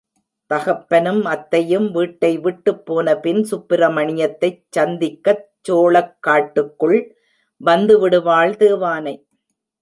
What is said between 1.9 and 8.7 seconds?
வீட்டை விட்டுப் போன பின் சுப்பிரமணியத்தைச் சந்திக்கச் சோளக் காட்டுக்குள் வந்து விடுவாள்